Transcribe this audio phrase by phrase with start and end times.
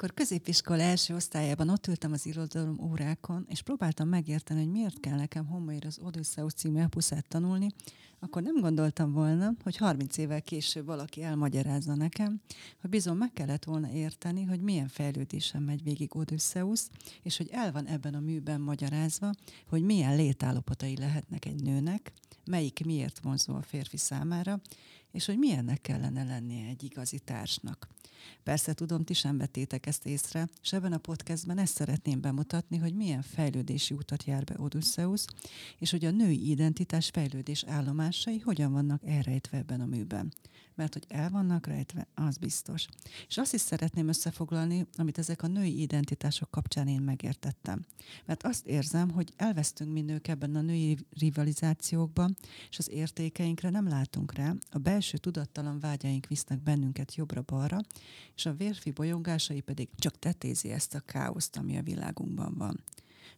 [0.00, 5.16] Amikor középiskola első osztályában ott ültem az irodalom órákon, és próbáltam megérteni, hogy miért kell
[5.16, 7.68] nekem Homoir az Odysseus című epuszát tanulni,
[8.18, 12.40] akkor nem gondoltam volna, hogy 30 évvel később valaki elmagyarázza nekem,
[12.80, 16.80] hogy bizony meg kellett volna érteni, hogy milyen fejlődésen megy végig Odysseus,
[17.22, 19.30] és hogy el van ebben a műben magyarázva,
[19.68, 22.12] hogy milyen létállapotai lehetnek egy nőnek,
[22.44, 24.60] melyik miért vonzó a férfi számára,
[25.12, 27.88] és hogy milyennek kellene lennie egy igazi társnak.
[28.42, 32.94] Persze tudom, ti sem vettétek ezt észre, és ebben a podcastben ezt szeretném bemutatni, hogy
[32.94, 35.24] milyen fejlődési utat jár be Odysseus,
[35.78, 40.32] és hogy a női identitás fejlődés állomásai hogyan vannak elrejtve ebben a műben.
[40.80, 42.86] Mert hogy el vannak rejtve, az biztos.
[43.28, 47.84] És azt is szeretném összefoglalni, amit ezek a női identitások kapcsán én megértettem.
[48.24, 52.36] Mert azt érzem, hogy elvesztünk mi nők ebben a női rivalizációkban,
[52.70, 57.78] és az értékeinkre nem látunk rá, a belső tudattalan vágyaink visznek bennünket jobbra-balra,
[58.34, 62.80] és a vérfi bolyongásai pedig csak tetézi ezt a káoszt, ami a világunkban van.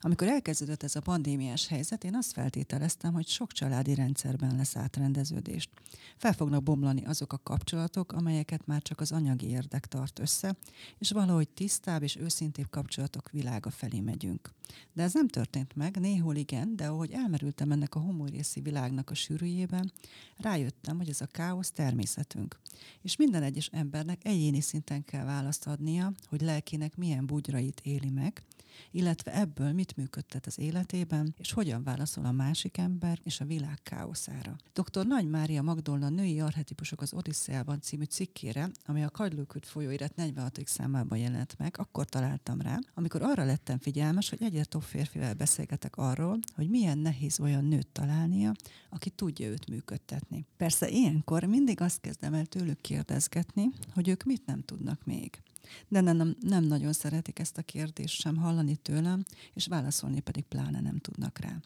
[0.05, 5.71] Amikor elkezdődött ez a pandémiás helyzet, én azt feltételeztem, hogy sok családi rendszerben lesz átrendeződést.
[6.17, 10.57] Fel fognak bomlani azok a kapcsolatok, amelyeket már csak az anyagi érdek tart össze,
[10.99, 14.51] és valahogy tisztább és őszintébb kapcsolatok világa felé megyünk.
[14.93, 19.15] De ez nem történt meg, néhol igen, de ahogy elmerültem ennek a homorészi világnak a
[19.15, 19.93] sűrűjében,
[20.37, 22.61] rájöttem, hogy ez a káosz természetünk.
[23.03, 28.43] És minden egyes embernek egyéni szinten kell választ adnia, hogy lelkének milyen bugyrait éli meg,
[28.91, 33.79] illetve ebből mit működtet az életében, és hogyan válaszol a másik ember és a világ
[33.83, 34.57] káoszára.
[34.73, 35.07] Dr.
[35.07, 40.61] Nagy Mária Magdolna női arhetipusok az Odisszeában című cikkére, ami a Kagylóküt folyóirat 46.
[40.65, 45.97] számában jelent meg, akkor találtam rá, amikor arra lettem figyelmes, hogy egyre több férfivel beszélgetek
[45.97, 48.53] arról, hogy milyen nehéz olyan nőt találnia,
[48.91, 50.47] aki tudja őt működtetni.
[50.57, 55.43] Persze ilyenkor mindig azt kezdem el tőlük kérdezgetni, hogy ők mit nem tudnak még.
[55.89, 59.25] De nem, nem, nagyon szeretik ezt a kérdést sem hallani tőlem,
[59.55, 61.61] és válaszolni pedig pláne nem tudnak rá.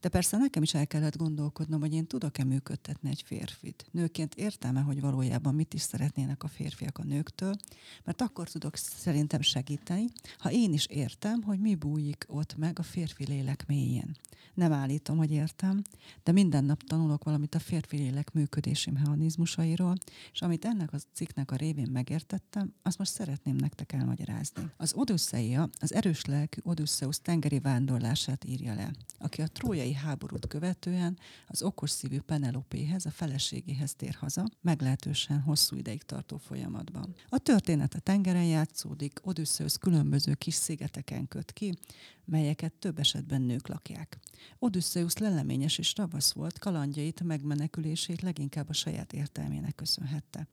[0.00, 3.86] De persze nekem is el kellett gondolkodnom, hogy én tudok-e működtetni egy férfit.
[3.90, 7.54] Nőként értem-e, hogy valójában mit is szeretnének a férfiak a nőktől,
[8.04, 10.04] mert akkor tudok szerintem segíteni,
[10.38, 14.16] ha én is értem, hogy mi bújik ott meg a férfi lélek mélyén.
[14.54, 15.82] Nem állítom, hogy értem,
[16.22, 19.94] de minden nap tanulok valamit a férfi lélek működési mechanizmusairól,
[20.32, 24.70] és amit ennek a cikknek a révén megértettem, azt most szeretném nektek elmagyarázni.
[24.76, 31.18] Az Odüsszeia az erős lelkű Odysseus tengeri vándorlását írja le, aki a trójai háborút követően
[31.46, 37.14] az okos szívű Penelopéhez, a feleségéhez tér haza, meglehetősen hosszú ideig tartó folyamatban.
[37.28, 41.74] A történet a tengeren játszódik, Odysseus különböző kis szigeteken köt ki,
[42.30, 44.18] melyeket több esetben nők lakják.
[44.58, 50.48] Odysseus leleményes és ravasz volt, kalandjait, megmenekülését leginkább a saját értelmének köszönhette.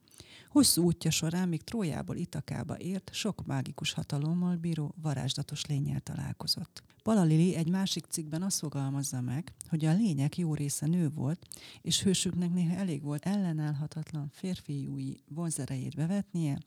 [0.49, 6.83] Hosszú útja során, míg Trójából Itakába ért, sok mágikus hatalommal bíró varázslatos lényel találkozott.
[7.03, 11.47] Palalili egy másik cikkben azt fogalmazza meg, hogy a lények jó része nő volt,
[11.81, 16.59] és hősüknek néha elég volt ellenállhatatlan férfiúi vonzerejét bevetnie,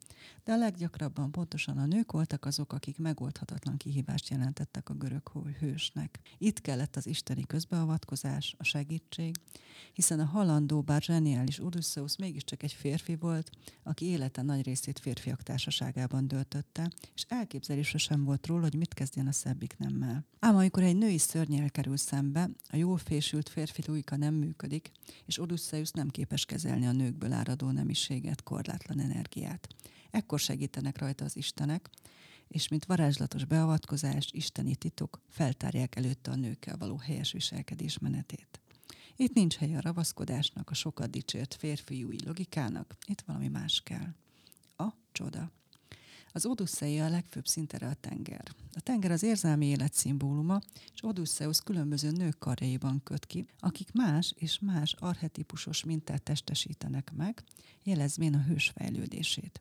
[0.44, 5.28] de a leggyakrabban pontosan a nők voltak azok, akik megoldhatatlan kihívást jelentettek a görög
[5.58, 6.20] hősnek.
[6.38, 9.36] Itt kellett az isteni közbeavatkozás, a segítség,
[9.92, 13.50] hiszen a halandó, bár zseniális Odysseus mégiscsak egy férfi volt,
[13.82, 19.26] aki élete nagy részét férfiak társaságában döltötte, és elképzelésre sem volt róla, hogy mit kezdjen
[19.26, 20.24] a szebbik nemmel.
[20.38, 24.90] Ám amikor egy női szörnyel kerül szembe, a jól fésült férfi lújka nem működik,
[25.26, 29.68] és Odysseus nem képes kezelni a nőkből áradó nemiséget, korlátlan energiát.
[30.10, 31.90] Ekkor segítenek rajta az istenek,
[32.50, 38.60] és mint varázslatos beavatkozás, isteni titok feltárják előtte a nőkkel való helyes viselkedés menetét.
[39.16, 44.14] Itt nincs hely a ravaszkodásnak, a sokat dicsért férfiúi logikának, itt valami más kell.
[44.76, 45.50] A csoda.
[46.32, 48.42] Az Odusszei a legfőbb szintere a tenger.
[48.72, 50.60] A tenger az érzelmi élet szimbóluma,
[50.94, 57.44] és Odysseus különböző nők karjaiban köt ki, akik más és más arhetipusos mintát testesítenek meg,
[57.82, 59.60] jelezvén a hős fejlődését.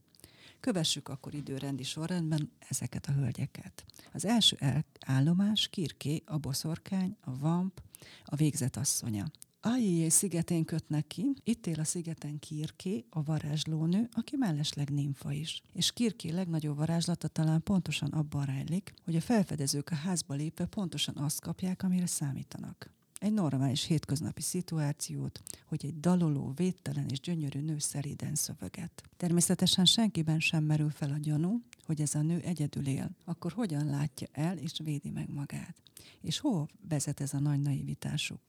[0.60, 3.86] Kövessük akkor időrendi sorrendben ezeket a hölgyeket.
[4.14, 4.58] Az első
[5.06, 7.82] állomás Kirké, a boszorkány, a vamp,
[8.26, 9.26] a végzet asszonya.
[9.62, 15.62] Ajjé szigetén kötnek ki, itt él a szigeten Kirké, a varázslónő, aki mellesleg nimfa is.
[15.74, 21.18] És Kirké legnagyobb varázslata talán pontosan abban rejlik, hogy a felfedezők a házba lépve pontosan
[21.18, 22.99] azt kapják, amire számítanak.
[23.20, 29.04] Egy normális hétköznapi szituációt, hogy egy daloló, védtelen és gyönyörű nő szeriden szöveget.
[29.18, 33.10] Természetesen senkiben sem merül fel a gyanú, hogy ez a nő egyedül él.
[33.26, 35.76] Akkor hogyan látja el és védi meg magát?
[36.22, 38.40] És hova vezet ez a nagy naivitásuk?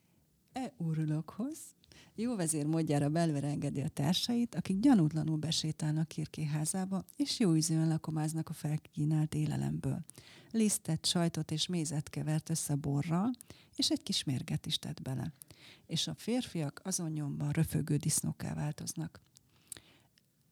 [0.53, 1.59] E úrulokhoz
[2.21, 7.89] jó vezér módjára belőle engedi a társait, akik gyanútlanul besétálnak Kirké házába, és jó ízűen
[7.89, 10.05] lakomáznak a felkínált élelemből.
[10.51, 13.31] Lisztet, sajtot és mézet kevert össze borral,
[13.77, 15.33] és egy kis mérget is tett bele.
[15.87, 19.21] És a férfiak azon nyomban röfögő disznóká változnak.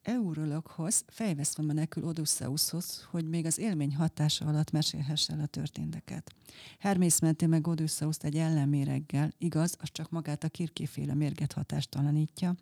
[0.09, 6.33] Eurologhoz fejvesztve menekül Odysseushoz, hogy még az élmény hatása alatt mesélhesse el a történteket.
[6.79, 12.55] Hermész menti meg Odysseuszt egy ellenméreggel, igaz, az csak magát a kirkéféle mérget hatástalanítja,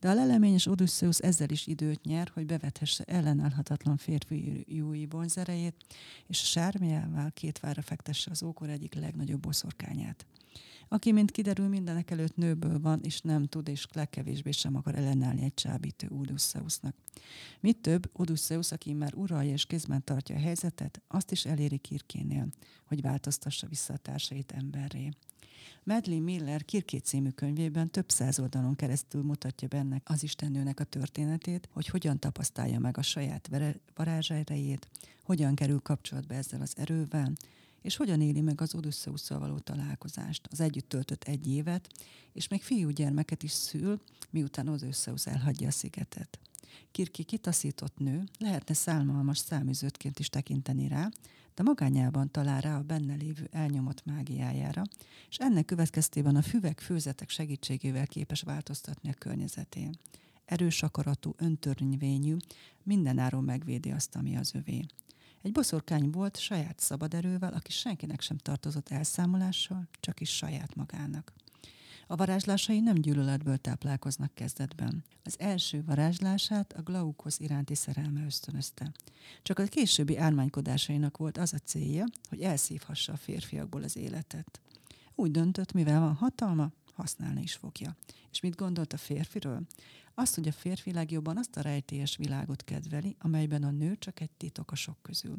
[0.00, 5.74] de a leleményes Odysseus ezzel is időt nyer, hogy bevethesse ellenállhatatlan férfiúi vonzerejét,
[6.26, 10.26] és sármiával két vára fektesse az ókor egyik legnagyobb boszorkányát
[10.88, 15.42] aki, mint kiderül, mindenek előtt nőből van, és nem tud, és legkevésbé sem akar ellenállni
[15.42, 16.94] egy csábítő Odysseusnak.
[17.60, 22.48] Mit több, Odysseus, aki már uralja és kézben tartja a helyzetet, azt is eléri Kirkénél,
[22.84, 25.10] hogy változtassa vissza a társait emberré.
[25.82, 31.68] Medley Miller Kirkét című könyvében több száz oldalon keresztül mutatja benne az istennőnek a történetét,
[31.72, 33.50] hogy hogyan tapasztalja meg a saját
[33.94, 34.88] varázserejét,
[35.22, 37.32] hogyan kerül kapcsolatba ezzel az erővel,
[37.82, 41.88] és hogyan éli meg az Odüsszeusszal való találkozást, az együtt töltött egy évet,
[42.32, 46.38] és még fiúgyermeket is szül, miután Odüsszeusz elhagyja a szigetet.
[46.90, 51.08] Kirki kitaszított nő, lehetne szálmalmas száműzőtként is tekinteni rá,
[51.54, 54.82] de magányában talál rá a benne lévő elnyomott mágiájára,
[55.28, 59.98] és ennek következtében a füvek, főzetek segítségével képes változtatni a környezetén.
[60.44, 62.36] Erős akaratú, öntörnyvényű,
[62.82, 64.84] mindenáron megvédi azt, ami az övé.
[65.48, 71.32] Egy boszorkány volt saját szabad erővel, aki senkinek sem tartozott elszámolással, csak is saját magának.
[72.06, 75.04] A varázslásai nem gyűlöletből táplálkoznak kezdetben.
[75.24, 78.92] Az első varázslását a Glaukos iránti szerelme ösztönözte.
[79.42, 84.60] Csak a későbbi ármánykodásainak volt az a célja, hogy elszívhassa a férfiakból az életet.
[85.14, 87.96] Úgy döntött, mivel van hatalma, használni is fogja.
[88.30, 89.60] És mit gondolt a férfiről?
[90.20, 94.30] Azt, hogy a férfi legjobban azt a rejtélyes világot kedveli, amelyben a nő csak egy
[94.30, 95.38] titok a sok közül.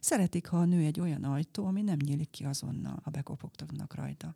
[0.00, 4.34] Szeretik, ha a nő egy olyan ajtó, ami nem nyílik ki azonnal, ha bekopogtatnak rajta.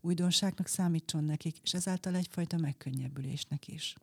[0.00, 3.96] Újdonságnak számítson nekik, és ezáltal egyfajta megkönnyebbülésnek is.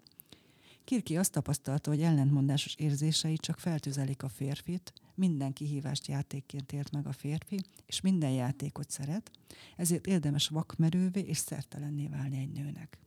[0.84, 7.08] Kirki azt tapasztalta, hogy ellentmondásos érzései csak feltüzelik a férfit, minden kihívást játékként ért meg
[7.08, 9.32] a férfi, és minden játékot szeret,
[9.78, 12.98] ezért érdemes vakmerővé és szertelenné válni egy nőnek.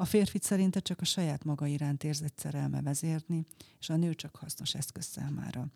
[0.00, 3.46] A férfit szerinte csak a saját maga iránt érzett szerelme vezérni,
[3.80, 5.66] és a nő csak hasznos eszköz számára.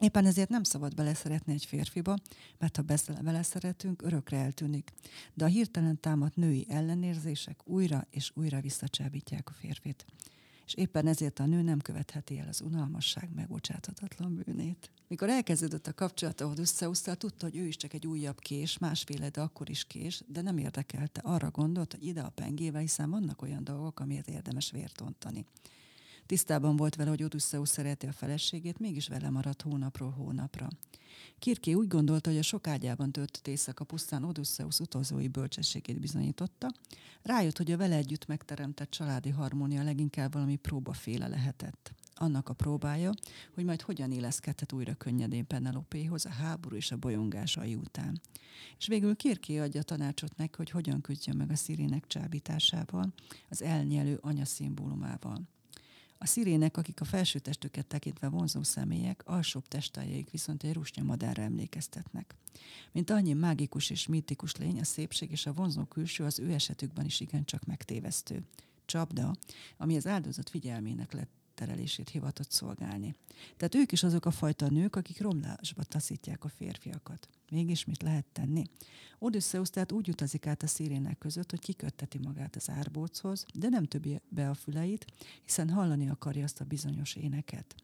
[0.00, 2.16] Éppen ezért nem szabad beleszeretni egy férfiba,
[2.58, 2.82] mert ha
[3.22, 4.92] beleszeretünk, örökre eltűnik.
[5.34, 10.06] De a hirtelen támadt női ellenérzések újra és újra visszacsábítják a férfit
[10.68, 14.90] és éppen ezért a nő nem követheti el az unalmasság megbocsáthatatlan bűnét.
[15.08, 19.40] Mikor elkezdődött a kapcsolata Odysseus-szal, tudta, hogy ő is csak egy újabb kés, másféle, de
[19.40, 21.20] akkor is kés, de nem érdekelte.
[21.24, 25.44] Arra gondolt, hogy ide a pengével, hiszen vannak olyan dolgok, amiért érdemes vért ontani.
[26.26, 30.68] Tisztában volt vele, hogy Odysseus szereti a feleségét, mégis vele maradt hónapról hónapra.
[31.38, 36.72] Kirké úgy gondolta, hogy a sok ágyában töltött éjszaka pusztán Odysseus utolsói bölcsességét bizonyította.
[37.22, 41.92] Rájött, hogy a vele együtt megteremtett családi harmónia leginkább valami próbaféle lehetett.
[42.20, 43.12] Annak a próbája,
[43.54, 48.20] hogy majd hogyan éleszkedhet újra könnyedén Penelopéhoz a háború és a bolyongásai után.
[48.78, 53.12] És végül Kirké adja tanácsot neki, hogy hogyan küzdjön meg a szirének csábításával,
[53.48, 54.42] az elnyelő anya.
[56.18, 61.42] A szirének, akik a felső testüket tekintve vonzó személyek, alsóbb testájaik viszont egy rusnya madárra
[61.42, 62.34] emlékeztetnek.
[62.92, 67.04] Mint annyi mágikus és mítikus lény, a szépség és a vonzó külső az ő esetükben
[67.04, 68.42] is igencsak megtévesztő.
[68.84, 69.34] Csapda,
[69.76, 73.14] ami az áldozat figyelmének lett terelését hivatott szolgálni.
[73.56, 77.28] Tehát ők is azok a fajta nők, akik romlásba taszítják a férfiakat.
[77.50, 78.64] Mégis mit lehet tenni?
[79.18, 83.84] Odysseus tehát úgy utazik át a szirének között, hogy kikötteti magát az árbóchoz, de nem
[83.84, 85.06] többi be a füleit,
[85.44, 87.74] hiszen hallani akarja azt a bizonyos éneket.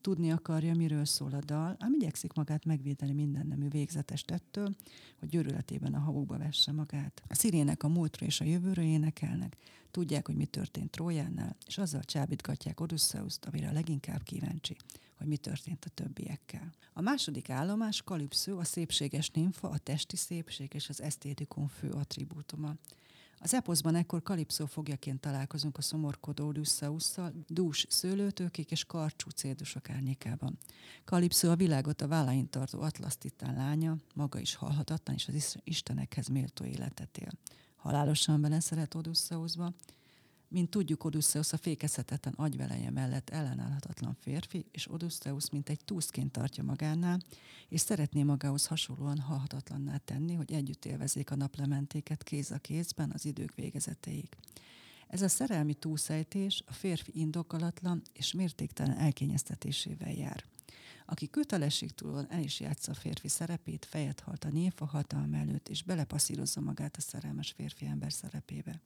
[0.00, 4.76] Tudni akarja, miről szól a dal, ám igyekszik magát megvédeni minden nemű végzetes tettől,
[5.18, 7.22] hogy győrületében a havukba vesse magát.
[7.28, 9.56] A szirének a múltról és a jövőről énekelnek,
[9.90, 14.76] tudják, hogy mi történt Trójánál, és azzal csábítgatják Odysseuszt, amire a leginkább kíváncsi,
[15.14, 16.72] hogy mi történt a többiekkel.
[16.92, 22.74] A második állomás Kalipszó, a szépséges nimfa, a testi szépség és az esztétikum fő attribútuma.
[23.42, 30.58] Az eposzban ekkor kalipszó fogjaként találkozunk a szomorkodó Odüsszeusszal, dús szőlőtőkék és karcsú cédusok árnyékában.
[31.04, 36.26] Kalipszó a világot a vállain tartó Atlasz titán lánya, maga is halhatatlan, és az istenekhez
[36.26, 37.30] méltó életet él.
[37.76, 39.72] Halálosan beleszeret Odysseusba,
[40.50, 46.62] mint tudjuk, Odysseus a fékezhetetlen agyveleje mellett ellenállhatatlan férfi, és Odysseus mint egy túszként tartja
[46.62, 47.20] magánál,
[47.68, 53.24] és szeretné magához hasonlóan halhatatlanná tenni, hogy együtt élvezik a naplementéket kéz a kézben az
[53.24, 54.28] idők végezeteig.
[55.08, 60.44] Ez a szerelmi túlszejtés a férfi indokolatlan és mértéktelen elkényeztetésével jár.
[61.06, 65.82] Aki kötelességtúlon el is játsza a férfi szerepét, fejet halt a nyilfa hatalma előtt, és
[65.82, 68.80] belepasszírozza magát a szerelmes férfi ember szerepébe.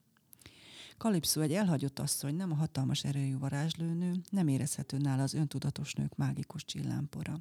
[0.98, 6.16] Kalipszó egy elhagyott asszony, nem a hatalmas erőjű varázslőnő, nem érezhető nála az öntudatos nők
[6.16, 7.38] mágikus csillámpora.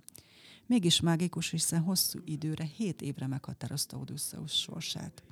[0.66, 5.24] Mégis mágikus, hiszen hosszú időre, hét évre meghatározta Odysseus sorsát.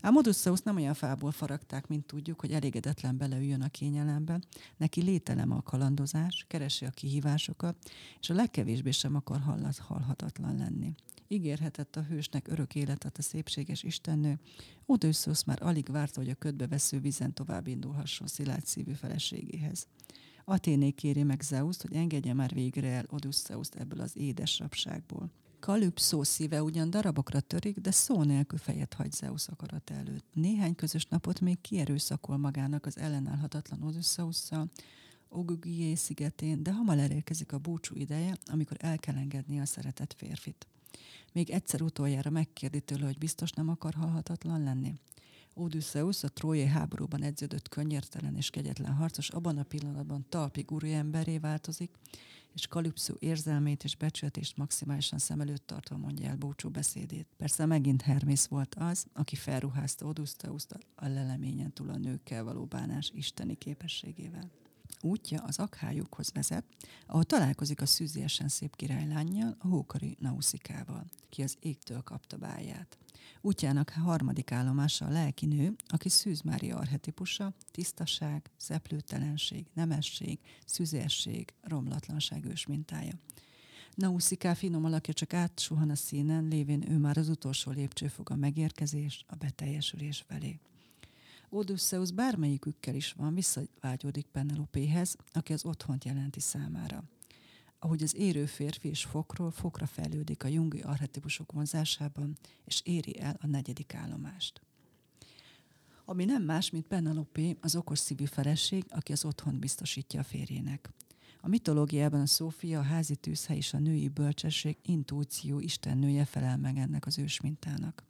[0.00, 4.40] Ám Odysseus nem olyan fából faragták, mint tudjuk, hogy elégedetlen beleüljön a kényelembe.
[4.76, 7.76] Neki lételem a kalandozás, keresi a kihívásokat,
[8.20, 10.94] és a legkevésbé sem akar hallat, halhatatlan lenni.
[11.34, 14.38] Ígérhetett a hősnek örök életet a szépséges istennő.
[14.86, 19.86] Odysseus már alig várta, hogy a ködbe vesző vízen tovább indulhasson szilárd szívű feleségéhez.
[20.44, 25.30] Aténé kéri meg Zeuszt, hogy engedje már végre el Odysseuszt ebből az édes rabságból.
[25.60, 30.26] Kalypszó szíve ugyan darabokra törik, de szó nélkül fejet hagy Zeus akarat előtt.
[30.32, 34.70] Néhány közös napot még kierőszakol magának az ellenállhatatlan Odysseusszal,
[35.28, 40.66] Ogugié szigetén, de hamar elérkezik a búcsú ideje, amikor el kell engedni a szeretett férfit.
[41.34, 44.94] Még egyszer utoljára megkérdi tőle, hogy biztos nem akar halhatatlan lenni.
[45.54, 51.90] Odysseus, a trójai háborúban edződött könnyertelen és kegyetlen harcos abban a pillanatban talpig emberé változik,
[52.52, 57.26] és Kalipszó érzelmét és becsületést maximálisan szem előtt tartva mondja el búcsú beszédét.
[57.36, 63.10] Persze megint Hermész volt az, aki felruházta Odysseuszt a leleményen túl a nőkkel való bánás
[63.14, 64.50] isteni képességével.
[65.04, 66.64] Útja az akhályukhoz vezet,
[67.06, 72.98] ahol találkozik a szűziesen szép királylányjal, a hókari Nauszikával, ki az égtől kapta báját.
[73.40, 82.44] Útjának harmadik állomása a lelki nő, aki Szűz Mária arhetipusa, tisztaság, szeplőtelenség, nemesség, szüzérség, romlatlanság
[82.44, 83.12] ős mintája.
[83.94, 89.24] Nausziká finom alakja csak átsuhan a színen, lévén ő már az utolsó lépcsőfok a megérkezés,
[89.28, 90.58] a beteljesülés felé.
[91.54, 97.04] Odysseus bármelyikükkel is van, visszavágyódik Penelopéhez, aki az otthont jelenti számára
[97.84, 103.36] ahogy az érő férfi és fokról fokra fejlődik a jungi arhetipusok vonzásában, és éri el
[103.40, 104.60] a negyedik állomást.
[106.04, 110.90] Ami nem más, mint Penelope, az okos szívű feleség, aki az otthon biztosítja a férjének.
[111.40, 116.76] A mitológiában a Szófia, a házi tűzhely és a női bölcsesség, intuíció, istennője felel meg
[116.76, 118.04] ennek az ősmintának.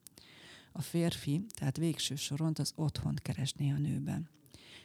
[0.76, 4.28] A férfi, tehát végső soront az otthont keresné a nőben.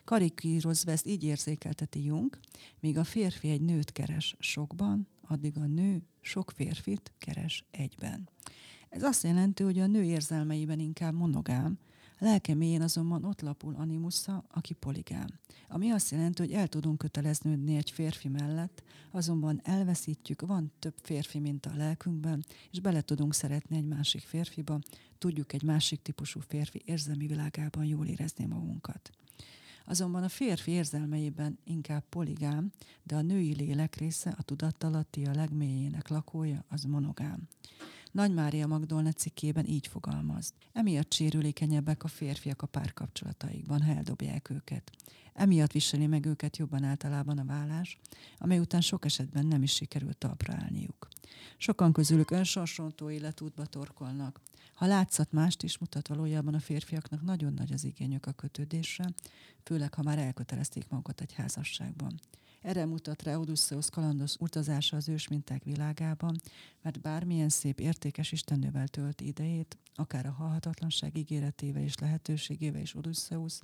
[0.03, 2.39] Karikírozva ezt így érzékelteti Jung,
[2.79, 8.29] míg a férfi egy nőt keres sokban, addig a nő sok férfit keres egyben.
[8.89, 11.77] Ez azt jelenti, hogy a nő érzelmeiben inkább monogám,
[12.19, 15.27] lelke mélyén azonban ott lapul animusza, aki poligám.
[15.67, 21.39] Ami azt jelenti, hogy el tudunk köteleznődni egy férfi mellett, azonban elveszítjük, van több férfi,
[21.39, 24.79] mint a lelkünkben, és bele tudunk szeretni egy másik férfiba,
[25.17, 29.09] tudjuk egy másik típusú férfi érzelmi világában jól érezni magunkat.
[29.85, 32.71] Azonban a férfi érzelmeiben inkább poligám,
[33.03, 37.47] de a női lélek része, a tudattalatti, a legmélyének lakója, az monogám.
[38.11, 40.53] Nagy Mária Magdolna cikkében így fogalmaz.
[40.73, 44.91] Emiatt sérülékenyebbek a férfiak a párkapcsolataikban, ha eldobják őket.
[45.33, 47.97] Emiatt viseli meg őket jobban általában a vállás,
[48.37, 51.07] amely után sok esetben nem is sikerült talpra állniuk.
[51.57, 54.41] Sokan közülük önsorsrontó életútba torkolnak.
[54.73, 59.13] Ha látszat mást is mutat, valójában a férfiaknak nagyon nagy az igényük a kötődésre,
[59.63, 62.19] főleg ha már elkötelezték magukat egy házasságban.
[62.61, 66.35] Erre mutat rá Odysseus kalandos utazása az ősminták világában,
[66.81, 73.59] mert bármilyen szép, értékes istennővel tölt idejét, akár a halhatatlanság ígéretével és lehetőségével is Odysseus,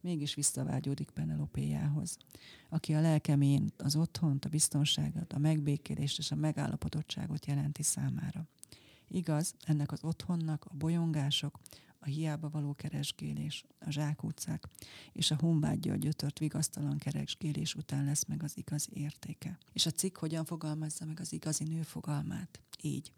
[0.00, 2.16] mégis visszavágyódik Penelopéjához,
[2.68, 8.46] aki a lelkemén az otthont, a biztonságot, a megbékélést és a megállapodottságot jelenti számára.
[9.08, 11.58] Igaz, ennek az otthonnak a bolyongások,
[12.06, 14.68] a hiába való keresgélés, a zsákutcák
[15.12, 19.58] és a honvágyja gyötört vigasztalan keresgélés után lesz meg az igazi értéke.
[19.72, 22.60] És a cikk hogyan fogalmazza meg az igazi nő fogalmát?
[22.82, 23.12] Így.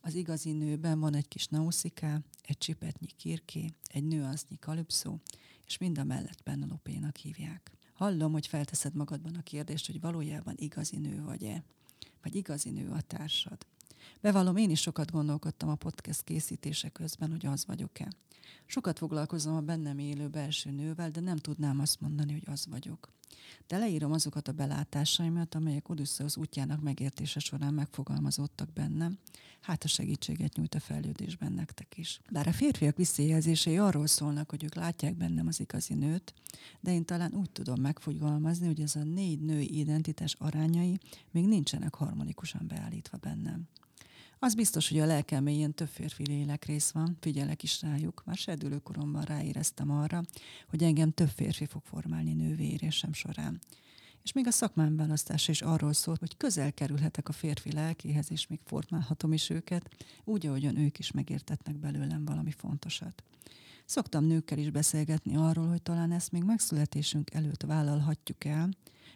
[0.00, 5.18] Az igazi nőben van egy kis nausziká, egy csipetnyi kirké, egy nőansznyi kalipszó,
[5.66, 7.70] és mind a mellett Penelopénak hívják.
[7.92, 11.64] Hallom, hogy felteszed magadban a kérdést, hogy valójában igazi nő vagy-e,
[12.22, 13.66] vagy igazi nő a társad.
[14.20, 18.08] Bevallom, én is sokat gondolkodtam a podcast készítése közben, hogy az vagyok-e.
[18.66, 23.08] Sokat foglalkozom a bennem élő belső nővel, de nem tudnám azt mondani, hogy az vagyok.
[23.66, 29.18] De leírom azokat a belátásaimat, amelyek Odysseus útjának megértése során megfogalmazódtak bennem,
[29.60, 32.20] hát a segítséget nyújt a fejlődésben nektek is.
[32.30, 36.34] Bár a férfiak visszajelzései arról szólnak, hogy ők látják bennem az igazi nőt,
[36.80, 40.98] de én talán úgy tudom megfogalmazni, hogy ez a négy női identitás arányai
[41.30, 43.68] még nincsenek harmonikusan beállítva bennem.
[44.42, 48.22] Az biztos, hogy a lelkem mélyén több férfi lélek rész van, figyelek is rájuk.
[48.24, 50.22] Már serdülőkoromban ráéreztem arra,
[50.68, 53.60] hogy engem több férfi fog formálni nővérésem során.
[54.22, 58.46] És még a szakmám választása is arról szólt, hogy közel kerülhetek a férfi lelkéhez, és
[58.46, 59.90] még formálhatom is őket,
[60.24, 63.22] úgy, ahogyan ők is megértetnek belőlem valami fontosat.
[63.90, 68.68] Szoktam nőkkel is beszélgetni arról, hogy talán ezt még megszületésünk előtt vállalhatjuk el,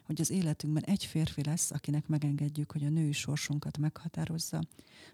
[0.03, 4.63] hogy az életünkben egy férfi lesz, akinek megengedjük, hogy a női sorsunkat meghatározza,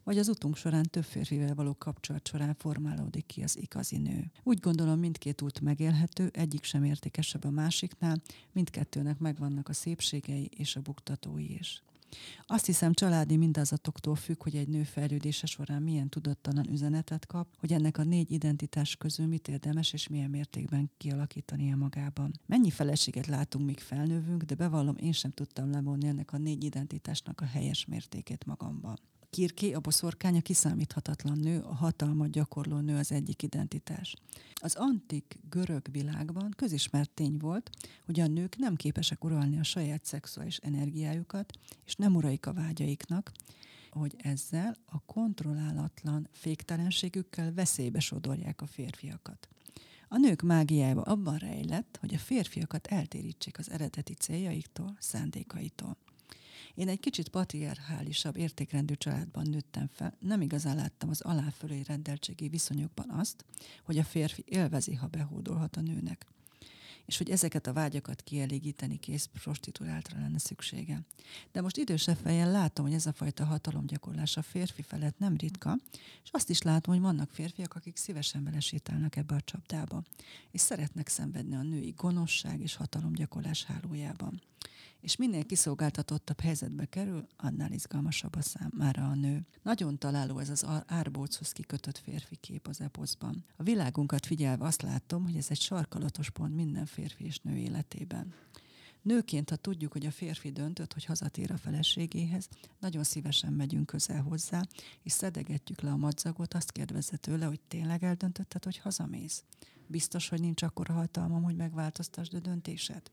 [0.05, 4.31] vagy az utunk során több férfivel való kapcsolat során formálódik ki az igazi nő.
[4.43, 10.77] Úgy gondolom, mindkét út megélhető, egyik sem értékesebb a másiknál, mindkettőnek megvannak a szépségei és
[10.77, 11.83] a buktatói is.
[12.47, 17.73] Azt hiszem családi mindazatoktól függ, hogy egy nő fejlődése során milyen tudattalan üzenetet kap, hogy
[17.73, 22.33] ennek a négy identitás közül mit érdemes és milyen mértékben kialakítania magában.
[22.47, 27.41] Mennyi feleséget látunk, míg felnövünk, de bevallom, én sem tudtam levonni ennek a négy identitásnak
[27.41, 28.99] a helyes mértékét magamban.
[29.31, 34.17] Kirké, a boszorkány, a kiszámíthatatlan nő, a hatalmat gyakorló nő az egyik identitás.
[34.55, 37.71] Az antik görög világban közismert tény volt,
[38.05, 41.53] hogy a nők nem képesek uralni a saját szexuális energiájukat,
[41.87, 43.33] és nem uraik a vágyaiknak,
[43.91, 49.49] hogy ezzel a kontrollálatlan féktelenségükkel veszélybe sodorják a férfiakat.
[50.09, 55.97] A nők mágiája abban rejlett, hogy a férfiakat eltérítsék az eredeti céljaiktól, szándékaitól.
[56.75, 63.11] Én egy kicsit patriarchálisabb értékrendű családban nőttem fel, nem igazán láttam az aláfölé rendeltségi viszonyokban
[63.11, 63.45] azt,
[63.85, 66.27] hogy a férfi élvezi, ha behódolhat a nőnek.
[67.07, 71.01] És hogy ezeket a vágyakat kielégíteni kész prostituáltra lenne szüksége.
[71.53, 75.77] De most idősebb fejjel látom, hogy ez a fajta hatalomgyakorlás a férfi felett nem ritka,
[76.25, 80.03] és azt is látom, hogy vannak férfiak, akik szívesen belesétálnak ebbe a csapdába,
[80.51, 84.43] és szeretnek szenvedni a női gonoszság és hatalomgyakorlás hálójában
[85.01, 89.47] és minél kiszolgáltatottabb helyzetbe kerül, annál izgalmasabb a számára a nő.
[89.63, 93.45] Nagyon találó ez az árbóchoz kikötött férfi kép az eposzban.
[93.57, 98.35] A világunkat figyelve azt látom, hogy ez egy sarkalatos pont minden férfi és nő életében.
[99.03, 104.23] Nőként, ha tudjuk, hogy a férfi döntött, hogy hazatér a feleségéhez, nagyon szívesen megyünk közel
[104.23, 104.65] hozzá,
[105.03, 109.45] és szedegetjük le a madzagot, azt kérdezze tőle, hogy tényleg eldöntötted, hogy hazamész.
[109.87, 113.11] Biztos, hogy nincs akkora hatalmam, hogy megváltoztasd a döntésed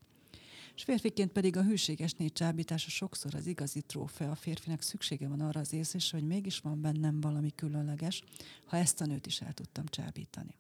[0.78, 4.32] és férfiként pedig a hűségesné csábítása sokszor az igazi trófea.
[4.32, 8.24] A férfinek szüksége van arra az érzésre, hogy mégis van bennem valami különleges,
[8.66, 10.56] ha ezt a nőt is el tudtam csábítani.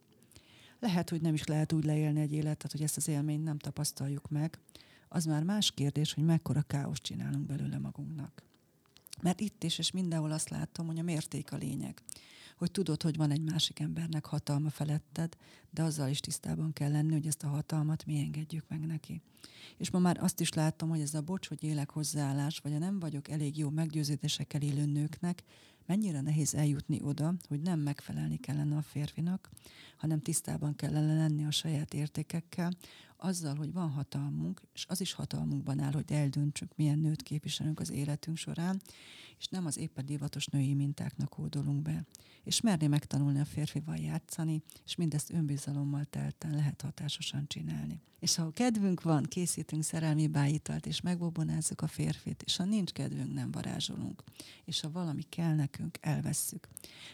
[0.79, 4.29] Lehet, hogy nem is lehet úgy leélni egy életet, hogy ezt az élményt nem tapasztaljuk
[4.29, 4.59] meg.
[5.07, 8.43] Az már más kérdés, hogy mekkora káoszt csinálunk belőle magunknak.
[9.21, 12.01] Mert itt is és mindenhol azt látom, hogy a mérték a lényeg
[12.57, 15.37] hogy tudod, hogy van egy másik embernek hatalma feletted,
[15.69, 19.21] de azzal is tisztában kell lenni, hogy ezt a hatalmat mi engedjük meg neki.
[19.77, 22.77] És ma már azt is látom, hogy ez a bocs, hogy élek hozzáállás, vagy a
[22.77, 25.43] nem vagyok elég jó meggyőződésekkel élő nőknek,
[25.87, 29.49] mennyire nehéz eljutni oda, hogy nem megfelelni kellene a férfinak,
[29.97, 32.71] hanem tisztában kellene lenni a saját értékekkel,
[33.17, 37.91] azzal, hogy van hatalmunk, és az is hatalmunkban áll, hogy eldöntsük, milyen nőt képviselünk az
[37.91, 38.81] életünk során,
[39.37, 42.05] és nem az éppen divatos női mintáknak hódolunk be.
[42.43, 48.01] És merni megtanulni a férfival játszani, és mindezt önbizalommal telten lehet hatásosan csinálni.
[48.19, 53.33] És ha kedvünk van, készítünk szerelmi bájitalt, és megbobonázzuk a férfit, és ha nincs kedvünk,
[53.33, 54.23] nem varázsolunk.
[54.65, 56.67] És ha valami kell nekünk, elvesszük.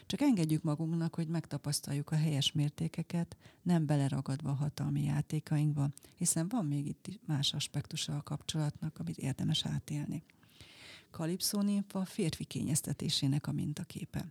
[0.06, 6.66] Csak engedjük magunknak, hogy megtapasztaljuk a helyes mértékeket, nem beleragadva a hatalmi játékainkba, hiszen van
[6.66, 10.22] még itt más aspektusa a kapcsolatnak, amit érdemes átélni.
[11.10, 11.60] Kalipszó
[11.92, 14.26] a férfi kényeztetésének a mintaképe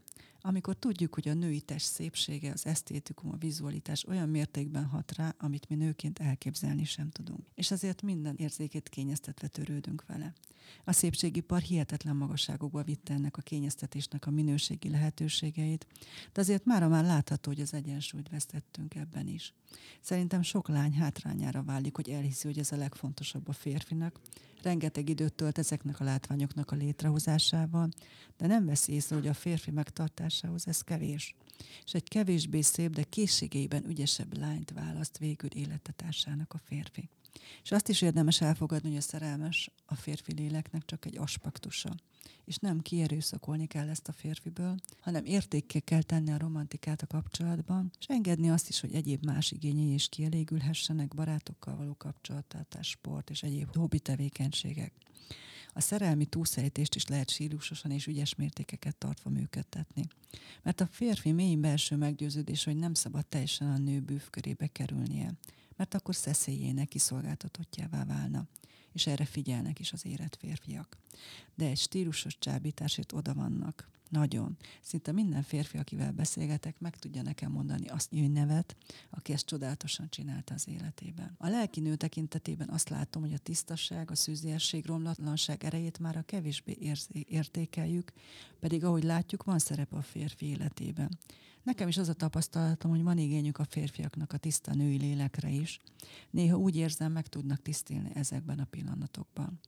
[0.46, 5.36] amikor tudjuk, hogy a női test szépsége, az esztétikum, a vizualitás olyan mértékben hat rá,
[5.38, 7.48] amit mi nőként elképzelni sem tudunk.
[7.56, 10.34] És azért minden érzékét kényeztetve törődünk vele.
[10.84, 15.88] A szépségipar hihetetlen magasságokba vitte ennek a kényeztetésnek a minőségi lehetőségeit,
[16.34, 19.54] de azért mára már látható, hogy az egyensúlyt vesztettünk ebben is.
[20.02, 24.20] Szerintem sok lány hátrányára válik, hogy elhiszi, hogy ez a legfontosabb a férfinak,
[24.64, 27.90] rengeteg időt tölt ezeknek a látványoknak a létrehozásával,
[28.38, 29.72] de nem veszi észre, hogy a férfi
[30.42, 31.36] megtartásához ez kevés.
[31.86, 37.10] És egy kevésbé szép, de készségeiben ügyesebb lányt választ végül életetársának a férfi.
[37.64, 41.96] És azt is érdemes elfogadni, hogy a szerelmes a férfi léleknek csak egy aspektusa.
[42.46, 47.92] És nem kierőszakolni kell ezt a férfiből, hanem értékkel kell tenni a romantikát a kapcsolatban,
[48.00, 53.44] és engedni azt is, hogy egyéb más igényei is kielégülhessenek, barátokkal való kapcsolattartás, sport és
[53.44, 54.94] egyéb hobbi tevékenységek.
[55.74, 60.08] A szerelmi túlszejtést is lehet stílusosan és ügyes mértékeket tartva működtetni.
[60.62, 65.34] Mert a férfi mély belső meggyőződés, hogy nem szabad teljesen a nő bűvkörébe kerülnie,
[65.76, 68.48] mert akkor szeszélyének kiszolgáltatottjává válna
[68.94, 70.98] és erre figyelnek is az érett férfiak.
[71.56, 73.92] De egy stílusos csábításért oda vannak.
[74.14, 74.58] Nagyon.
[74.82, 78.76] Szinte minden férfi, akivel beszélgetek, meg tudja nekem mondani azt nevet,
[79.10, 81.36] aki ezt csodálatosan csinálta az életében.
[81.38, 86.22] A lelki nő tekintetében azt látom, hogy a tisztasság, a szűziesség, romlatlanság erejét már a
[86.22, 86.78] kevésbé
[87.28, 88.14] értékeljük,
[88.60, 91.18] pedig ahogy látjuk, van szerep a férfi életében.
[91.64, 95.80] Nekem is az a tapasztalatom, hogy van igényük a férfiaknak a tiszta női lélekre is.
[96.30, 99.60] Néha úgy érzem, meg tudnak tisztilni ezekben a pillanatokban.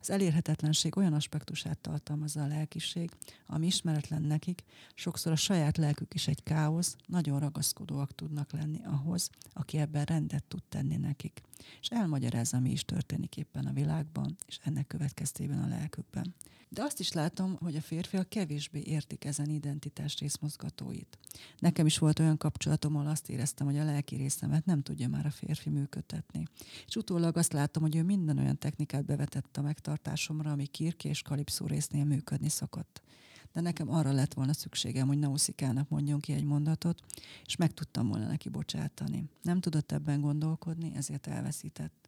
[0.00, 3.10] Az elérhetetlenség olyan aspektusát tartalmazza a lelkiség,
[3.46, 9.30] ami ismeretlen nekik, sokszor a saját lelkük is egy káosz, nagyon ragaszkodóak tudnak lenni ahhoz,
[9.52, 11.42] aki ebben rendet tud tenni nekik.
[11.80, 16.34] És elmagyarázza, mi is történik éppen a világban, és ennek következtében a lelkükben.
[16.72, 21.18] De azt is látom, hogy a férfiak kevésbé értik ezen identitás részmozgatóit.
[21.58, 25.26] Nekem is volt olyan kapcsolatom, ahol azt éreztem, hogy a lelki részemet nem tudja már
[25.26, 26.46] a férfi működtetni.
[26.86, 31.22] És utólag azt látom, hogy ő minden olyan technikát bevetett a megtartásomra, ami kirki és
[31.22, 33.02] kalipszó résznél működni szokott
[33.52, 37.00] de nekem arra lett volna szükségem, hogy Nauszikának mondjon ki egy mondatot,
[37.44, 39.24] és meg tudtam volna neki bocsátani.
[39.42, 41.99] Nem tudott ebben gondolkodni, ezért elveszített.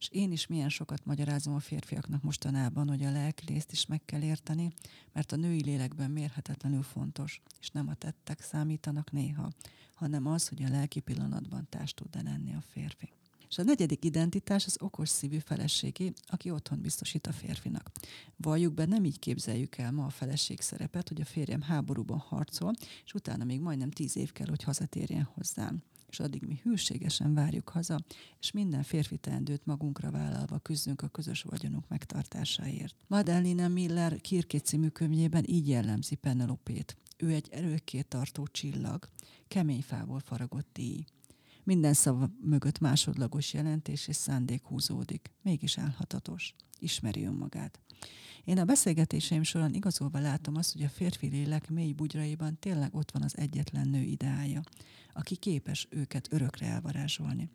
[0.00, 4.22] És én is milyen sokat magyarázom a férfiaknak mostanában, hogy a lelkilészt is meg kell
[4.22, 4.72] érteni,
[5.12, 9.50] mert a női lélekben mérhetetlenül fontos, és nem a tettek számítanak néha,
[9.94, 13.12] hanem az, hogy a lelki pillanatban társ tud lenni a férfi.
[13.48, 17.90] És a negyedik identitás az okos szívű feleségé, aki otthon biztosít a férfinak.
[18.36, 22.72] Valljuk be, nem így képzeljük el ma a feleség szerepet, hogy a férjem háborúban harcol,
[23.04, 27.68] és utána még majdnem tíz év kell, hogy hazatérjen hozzám és addig mi hűségesen várjuk
[27.68, 28.00] haza,
[28.40, 32.94] és minden férfi teendőt magunkra vállalva küzdünk a közös vagyonunk megtartásáért.
[33.06, 34.88] Madeline Miller Kirkét című
[35.46, 36.96] így jellemzi Penelopét.
[37.16, 39.08] Ő egy erőkké tartó csillag,
[39.48, 41.04] kemény fából faragott díj.
[41.64, 47.80] Minden szava mögött másodlagos jelentés és szándék húzódik, mégis álhatatos, ismeri önmagát.
[48.44, 53.10] Én a beszélgetéseim során igazolva látom azt, hogy a férfi lélek mély bugyraiban tényleg ott
[53.10, 54.60] van az egyetlen nő ideája,
[55.12, 57.48] aki képes őket örökre elvarázsolni.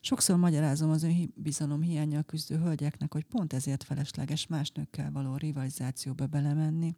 [0.00, 6.26] Sokszor magyarázom az önbizalom hiányjal küzdő hölgyeknek, hogy pont ezért felesleges más nőkkel való rivalizációba
[6.26, 6.94] belemenni,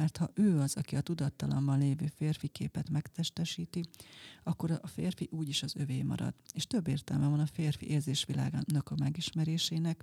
[0.00, 3.84] mert ha ő az, aki a tudattalamban lévő férfi képet megtestesíti,
[4.42, 6.34] akkor a férfi úgyis az övé marad.
[6.54, 10.02] És több értelme van a férfi érzésvilágának a megismerésének,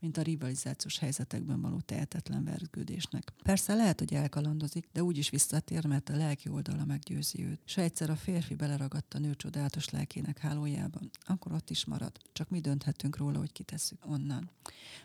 [0.00, 3.32] mint a rivalizációs helyzetekben való tehetetlen vergődésnek.
[3.42, 7.60] Persze lehet, hogy elkalandozik, de úgyis visszatér, mert a lelki oldala meggyőzi őt.
[7.74, 12.12] Ha egyszer a férfi beleragadt a nő csodálatos lelkének hálójában, akkor ott is marad.
[12.32, 14.50] Csak mi dönthetünk róla, hogy kitesszük onnan.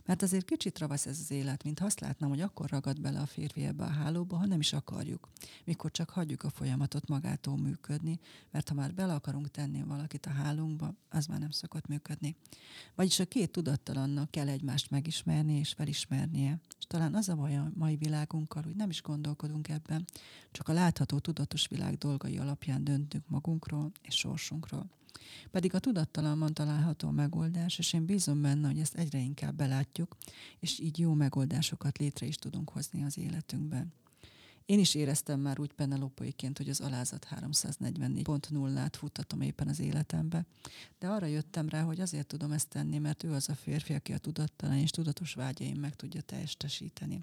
[0.06, 3.26] Mert azért kicsit ravasz ez az élet, mint azt látnám, hogy akkor ragad bele a
[3.26, 5.30] férfi ebbe a hálóba, ha nem is akarjuk.
[5.64, 8.20] Mikor csak hagyjuk a folyamatot magától működni,
[8.52, 12.36] mert ha már bele akarunk tenni valakit a hálónkba, az már nem szokott működni.
[12.96, 16.60] Vagyis a két tudattalannak kell egymást megismerni és felismernie.
[16.80, 20.06] És talán az a baj a mai világunkkal, hogy nem is gondolkodunk ebben,
[20.52, 24.90] csak a látható tudatos világ dolgai alapján döntünk magunkról és sorsunkról.
[25.52, 30.18] Pedig a tudattalanban található a megoldás, és én bízom benne, hogy ezt egyre inkább belátjuk,
[30.60, 33.94] és így jó megoldásokat létre is tudunk hozni az életünkben.
[34.66, 40.46] Én is éreztem már úgy Penelopaiként, hogy az alázat 344.0-át futtatom éppen az életembe,
[41.00, 44.14] de arra jöttem rá, hogy azért tudom ezt tenni, mert ő az a férfi, aki
[44.14, 47.22] a tudattalan és tudatos vágyaim meg tudja teljesíteni.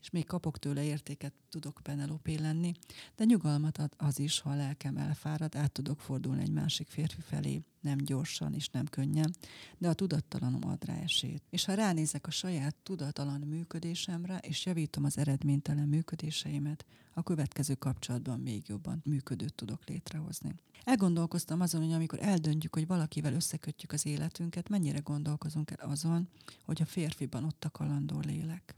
[0.00, 2.72] És még kapok tőle értéket, tudok Penelopé lenni,
[3.16, 7.20] de nyugalmat ad az is, ha a lelkem elfárad, át tudok fordulni egy másik férfi
[7.20, 9.34] felé, nem gyorsan és nem könnyen,
[9.78, 11.42] de a tudattalanom ad rá esélyt.
[11.50, 18.40] És ha ránézek a saját tudatalan működésemre, és javítom az eredménytelen működéseimet, a következő kapcsolatban
[18.40, 20.54] még jobban működőt tudok létrehozni.
[20.84, 26.28] Elgondolkoztam azon, hogy amikor eldöntjük, hogy valakivel összekötjük az életünket, mennyire gondolkozunk el azon,
[26.64, 28.74] hogy a férfiban ott a kalandó lélek.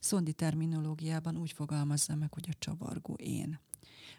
[0.00, 3.60] Szondi terminológiában úgy fogalmazza meg, hogy a csavargó én.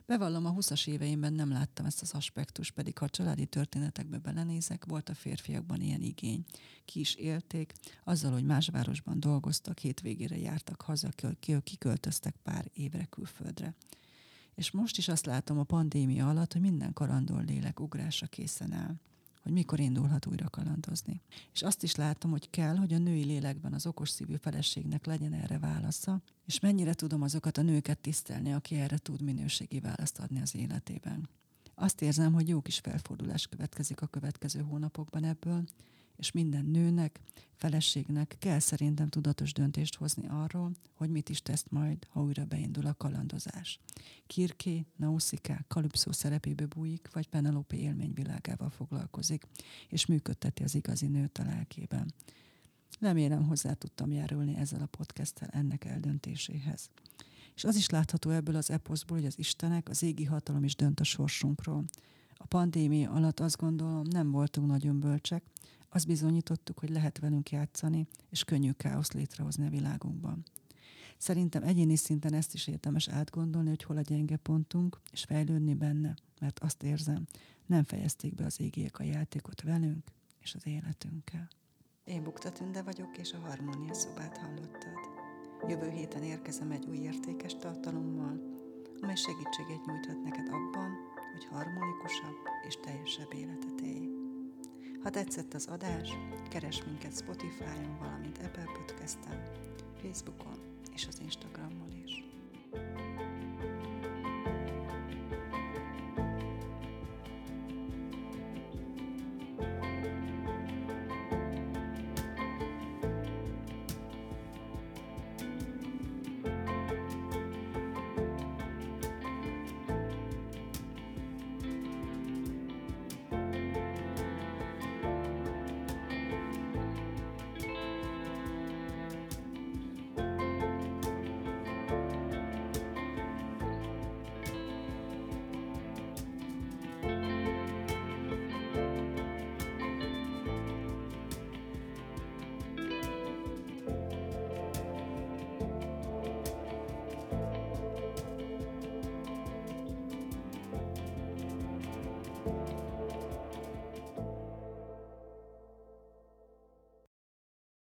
[0.05, 4.85] Bevallom, a 20-as éveimben nem láttam ezt az aspektus, pedig ha a családi történetekbe belenézek,
[4.85, 6.45] volt a férfiakban ilyen igény.
[6.85, 11.09] Ki is élték, azzal, hogy más városban dolgoztak, hétvégére jártak haza,
[11.63, 13.75] kiköltöztek pár évre külföldre.
[14.55, 18.95] És most is azt látom a pandémia alatt, hogy minden karandor lélek ugrásra készen áll.
[19.43, 21.21] Hogy mikor indulhat újra kalandozni.
[21.53, 25.33] És azt is látom, hogy kell, hogy a női lélekben az okos szívű feleségnek legyen
[25.33, 30.41] erre válasza, és mennyire tudom azokat a nőket tisztelni, aki erre tud minőségi választ adni
[30.41, 31.29] az életében.
[31.75, 35.63] Azt érzem, hogy jó kis felfordulás következik a következő hónapokban ebből,
[36.15, 37.19] és minden nőnek,
[37.55, 42.85] feleségnek kell szerintem tudatos döntést hozni arról, hogy mit is tesz majd, ha újra beindul
[42.85, 43.79] a kalandozás.
[44.27, 49.43] Kirké, Nausicaa, Kalipszó szerepébe bújik, vagy Penelope élményvilágával foglalkozik,
[49.89, 52.13] és működteti az igazi nőt a lelkében.
[52.99, 56.89] Remélem hozzá tudtam járulni ezzel a podcasttel ennek eldöntéséhez.
[57.55, 60.99] És az is látható ebből az eposzból, hogy az Istenek, az égi hatalom is dönt
[60.99, 61.83] a sorsunkról.
[62.33, 65.43] A pandémia alatt azt gondolom nem voltunk nagyon bölcsek,
[65.95, 70.43] azt bizonyítottuk, hogy lehet velünk játszani, és könnyű káosz létrehozni a világunkban.
[71.17, 76.15] Szerintem egyéni szinten ezt is érdemes átgondolni, hogy hol a gyenge pontunk, és fejlődni benne,
[76.39, 77.27] mert azt érzem,
[77.65, 80.03] nem fejezték be az égiek a játékot velünk
[80.41, 81.47] és az életünkkel.
[82.03, 84.99] Én Bukta Tünde vagyok, és a Harmónia szobát hallottad.
[85.67, 88.39] Jövő héten érkezem egy új értékes tartalommal,
[89.01, 90.91] amely segítséget nyújthat neked abban,
[91.33, 94.12] hogy harmonikusabb és teljesebb életet élj.
[95.03, 96.09] Ha tetszett az adás,
[96.49, 99.43] keres minket Spotify-on, valamint Apple Podcast-en,
[100.01, 100.59] Facebookon
[100.93, 102.32] és az Instagramon is.